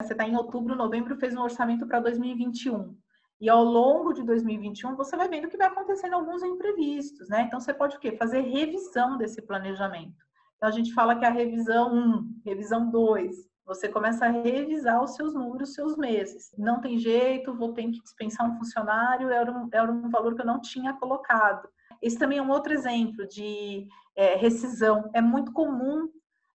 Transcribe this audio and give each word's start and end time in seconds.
Você 0.00 0.12
está 0.12 0.26
em 0.26 0.36
outubro, 0.36 0.76
novembro, 0.76 1.16
fez 1.16 1.34
um 1.34 1.42
orçamento 1.42 1.86
para 1.86 1.98
2021. 2.00 2.96
E 3.40 3.48
ao 3.48 3.64
longo 3.64 4.12
de 4.12 4.22
2021, 4.22 4.96
você 4.96 5.16
vai 5.16 5.28
vendo 5.28 5.48
que 5.48 5.56
vai 5.56 5.66
acontecendo 5.66 6.14
alguns 6.14 6.42
imprevistos, 6.42 7.28
né? 7.28 7.42
Então, 7.42 7.60
você 7.60 7.74
pode 7.74 7.96
o 7.96 8.00
quê? 8.00 8.12
Fazer 8.12 8.40
revisão 8.40 9.16
desse 9.16 9.42
planejamento. 9.42 10.16
Então, 10.56 10.68
a 10.68 10.72
gente 10.72 10.92
fala 10.94 11.16
que 11.16 11.24
é 11.24 11.28
a 11.28 11.32
revisão 11.32 11.92
1, 11.94 12.42
revisão 12.44 12.90
2, 12.90 13.48
você 13.66 13.88
começa 13.88 14.24
a 14.24 14.30
revisar 14.30 15.02
os 15.02 15.14
seus 15.14 15.34
números, 15.34 15.68
os 15.68 15.74
seus 15.74 15.96
meses. 15.96 16.50
Não 16.56 16.80
tem 16.80 16.96
jeito, 16.98 17.54
vou 17.54 17.74
ter 17.74 17.82
que 17.82 18.00
dispensar 18.00 18.48
um 18.48 18.56
funcionário, 18.56 19.30
era 19.30 19.52
um, 19.52 19.68
era 19.70 19.92
um 19.92 20.08
valor 20.08 20.34
que 20.34 20.40
eu 20.40 20.46
não 20.46 20.60
tinha 20.60 20.94
colocado. 20.94 21.68
Esse 22.00 22.16
também 22.16 22.38
é 22.38 22.42
um 22.42 22.50
outro 22.50 22.72
exemplo 22.72 23.26
de 23.28 23.86
é, 24.16 24.36
rescisão. 24.36 25.10
É 25.12 25.20
muito 25.20 25.52
comum 25.52 26.08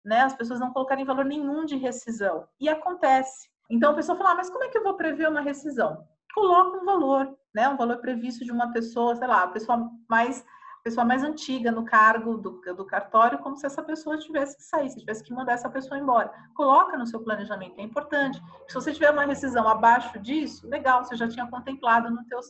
né, 0.08 0.22
as 0.22 0.34
pessoas 0.34 0.58
não 0.58 0.72
colocarem 0.72 1.04
valor 1.04 1.26
nenhum 1.26 1.66
de 1.66 1.76
rescisão. 1.76 2.48
E 2.58 2.66
acontece. 2.66 3.50
Então 3.70 3.92
a 3.92 3.94
pessoa 3.94 4.16
fala, 4.16 4.30
ah, 4.30 4.36
mas 4.36 4.48
como 4.48 4.64
é 4.64 4.68
que 4.68 4.78
eu 4.78 4.82
vou 4.82 4.94
prever 4.94 5.28
uma 5.28 5.42
rescisão? 5.42 6.02
Coloca 6.34 6.78
um 6.78 6.84
valor, 6.84 7.36
né? 7.54 7.68
Um 7.68 7.76
valor 7.76 7.98
previsto 7.98 8.42
de 8.42 8.50
uma 8.50 8.72
pessoa, 8.72 9.14
sei 9.14 9.26
lá, 9.26 9.42
a 9.42 9.48
pessoa 9.48 9.90
mais 10.08 10.44
pessoa 10.82 11.04
mais 11.04 11.22
antiga 11.22 11.70
no 11.70 11.84
cargo 11.84 12.38
do, 12.38 12.62
do 12.74 12.86
cartório, 12.86 13.40
como 13.40 13.56
se 13.56 13.66
essa 13.66 13.82
pessoa 13.82 14.16
tivesse 14.16 14.56
que 14.56 14.62
sair, 14.62 14.88
se 14.88 15.00
tivesse 15.00 15.22
que 15.22 15.34
mandar 15.34 15.52
essa 15.52 15.68
pessoa 15.68 15.98
embora. 15.98 16.32
Coloca 16.54 16.96
no 16.96 17.06
seu 17.06 17.20
planejamento, 17.20 17.78
é 17.78 17.82
importante. 17.82 18.40
Se 18.68 18.74
você 18.74 18.92
tiver 18.92 19.10
uma 19.10 19.26
rescisão 19.26 19.68
abaixo 19.68 20.18
disso, 20.20 20.66
legal, 20.66 21.04
você 21.04 21.14
já 21.16 21.28
tinha 21.28 21.46
contemplado 21.46 22.10
no, 22.10 22.24
teus, 22.24 22.46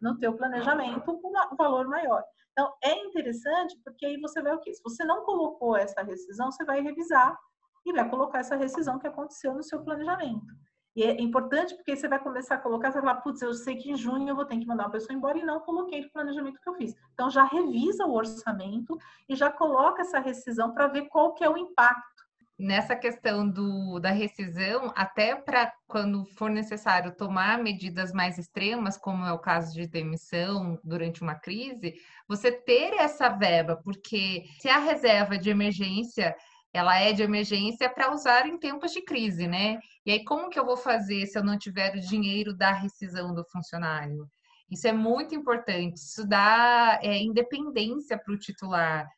no 0.00 0.18
teu 0.18 0.34
planejamento 0.34 1.10
um 1.10 1.56
valor 1.56 1.88
maior. 1.88 2.22
Então, 2.52 2.72
é 2.82 2.94
interessante 3.04 3.78
porque 3.84 4.06
aí 4.06 4.18
você 4.18 4.40
vai 4.40 4.54
o 4.54 4.60
quê? 4.60 4.72
Se 4.72 4.82
você 4.82 5.04
não 5.04 5.24
colocou 5.24 5.76
essa 5.76 6.02
rescisão, 6.02 6.50
você 6.50 6.64
vai 6.64 6.80
revisar 6.80 7.36
e 7.84 7.92
vai 7.92 8.08
colocar 8.08 8.38
essa 8.38 8.56
rescisão 8.56 8.98
que 8.98 9.06
aconteceu 9.06 9.54
no 9.54 9.62
seu 9.62 9.82
planejamento. 9.82 10.54
E 10.96 11.02
é 11.02 11.20
importante 11.20 11.74
porque 11.74 11.94
você 11.94 12.08
vai 12.08 12.18
começar 12.18 12.54
a 12.54 12.58
colocar, 12.58 12.90
você 12.90 13.00
vai 13.00 13.10
falar, 13.10 13.20
putz, 13.20 13.42
eu 13.42 13.52
sei 13.52 13.76
que 13.76 13.90
em 13.90 13.96
junho 13.96 14.30
eu 14.30 14.34
vou 14.34 14.46
ter 14.46 14.58
que 14.58 14.66
mandar 14.66 14.84
uma 14.84 14.90
pessoa 14.90 15.14
embora 15.14 15.36
e 15.36 15.44
não 15.44 15.60
coloquei 15.60 16.00
no 16.00 16.10
planejamento 16.10 16.58
que 16.58 16.68
eu 16.68 16.74
fiz. 16.74 16.94
Então, 17.12 17.28
já 17.28 17.44
revisa 17.44 18.06
o 18.06 18.14
orçamento 18.14 18.96
e 19.28 19.36
já 19.36 19.50
coloca 19.50 20.00
essa 20.00 20.18
rescisão 20.18 20.72
para 20.72 20.86
ver 20.86 21.02
qual 21.08 21.34
que 21.34 21.44
é 21.44 21.50
o 21.50 21.58
impacto 21.58 22.25
nessa 22.58 22.96
questão 22.96 23.48
do, 23.48 23.98
da 23.98 24.10
rescisão, 24.10 24.92
até 24.96 25.34
para 25.34 25.72
quando 25.86 26.24
for 26.36 26.48
necessário 26.50 27.14
tomar 27.14 27.58
medidas 27.58 28.12
mais 28.12 28.38
extremas, 28.38 28.96
como 28.96 29.24
é 29.24 29.32
o 29.32 29.38
caso 29.38 29.74
de 29.74 29.86
demissão 29.86 30.78
durante 30.82 31.22
uma 31.22 31.34
crise, 31.34 31.94
você 32.26 32.50
ter 32.50 32.94
essa 32.94 33.28
verba, 33.28 33.76
porque 33.84 34.44
se 34.58 34.68
a 34.68 34.78
reserva 34.78 35.36
de 35.36 35.50
emergência 35.50 36.34
ela 36.72 36.98
é 36.98 37.12
de 37.12 37.22
emergência 37.22 37.88
para 37.88 38.12
usar 38.12 38.46
em 38.46 38.58
tempos 38.58 38.92
de 38.92 39.00
crise, 39.02 39.46
né? 39.46 39.78
E 40.04 40.10
aí, 40.10 40.24
como 40.24 40.50
que 40.50 40.58
eu 40.58 40.64
vou 40.66 40.76
fazer 40.76 41.26
se 41.26 41.38
eu 41.38 41.42
não 41.42 41.58
tiver 41.58 41.94
o 41.96 42.00
dinheiro 42.00 42.54
da 42.54 42.70
rescisão 42.72 43.34
do 43.34 43.44
funcionário? 43.44 44.28
Isso 44.70 44.86
é 44.86 44.92
muito 44.92 45.34
importante, 45.34 45.96
isso 45.96 46.26
dá 46.26 46.98
é, 47.02 47.16
independência 47.18 48.18
para 48.18 48.34
o 48.34 48.38
titular. 48.38 49.08